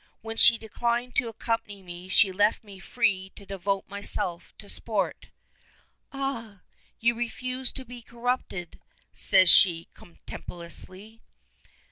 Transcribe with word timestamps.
When 0.23 0.35
she 0.35 0.57
declined 0.57 1.13
to 1.17 1.27
accompany 1.29 1.83
me 1.83 2.09
she 2.09 2.31
left 2.31 2.63
me 2.63 2.79
free 2.79 3.31
to 3.35 3.45
devote 3.45 3.87
myself 3.87 4.51
to 4.57 4.67
sport." 4.67 5.27
"Ah! 6.11 6.61
you 6.99 7.13
refuse 7.13 7.71
to 7.73 7.85
be 7.85 8.01
corrupted?" 8.01 8.79
says 9.13 9.47
she, 9.51 9.89
contemptuously. 9.93 11.21